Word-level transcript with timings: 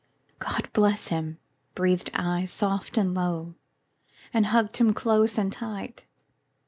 "God 0.39 0.67
bless 0.73 1.09
him," 1.09 1.37
breathed 1.75 2.09
I 2.15 2.45
soft 2.45 2.97
and 2.97 3.13
low, 3.13 3.53
And 4.33 4.47
hugged 4.47 4.77
him 4.77 4.95
close 4.95 5.37
and 5.37 5.51
tight. 5.51 6.07